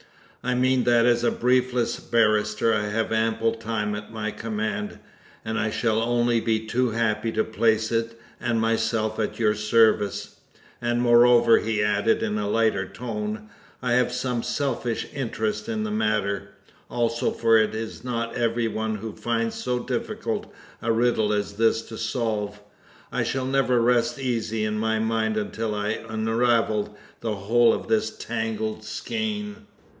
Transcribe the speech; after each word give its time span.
"I 0.43 0.55
mean 0.55 0.85
that 0.85 1.05
as 1.05 1.23
a 1.23 1.29
briefless 1.29 1.99
barrister 1.99 2.73
I 2.73 2.87
have 2.87 3.11
ample 3.11 3.53
time 3.53 3.93
at 3.93 4.11
my 4.11 4.31
command, 4.31 4.97
and 5.45 5.59
I 5.59 5.69
shall 5.69 6.01
only 6.01 6.39
be 6.41 6.65
too 6.65 6.89
happy 6.89 7.31
to 7.33 7.43
place 7.43 7.91
it 7.91 8.19
and 8.39 8.59
myself 8.59 9.19
at 9.19 9.37
your 9.37 9.53
service. 9.53 10.37
And 10.81 10.99
moreover," 11.03 11.59
he 11.59 11.83
added 11.83 12.23
in 12.23 12.39
a 12.39 12.49
lighter 12.49 12.87
tone, 12.87 13.49
"I 13.83 13.91
have 13.91 14.11
some 14.11 14.41
selfish 14.41 15.05
interest 15.13 15.69
in 15.69 15.83
the 15.83 15.91
matter, 15.91 16.49
also, 16.89 17.29
for 17.29 17.59
it 17.59 17.75
is 17.75 18.03
not 18.03 18.33
every 18.35 18.67
one 18.67 18.95
who 18.95 19.13
finds 19.13 19.53
so 19.53 19.77
difficult 19.77 20.51
a 20.81 20.91
riddle 20.91 21.31
as 21.31 21.53
this 21.57 21.83
to 21.83 21.99
solve. 21.99 22.59
I 23.11 23.21
shall 23.21 23.45
never 23.45 23.79
rest 23.79 24.17
easy 24.17 24.65
in 24.65 24.79
my 24.79 24.97
mind 24.97 25.37
until 25.37 25.75
I 25.75 26.03
unravel 26.09 26.97
the 27.19 27.35
whole 27.35 27.71
of 27.71 27.87
this 27.87 28.09
tangled 28.09 28.83
skein." 28.83 29.67